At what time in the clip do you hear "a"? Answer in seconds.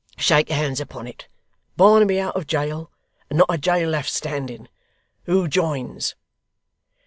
3.53-3.59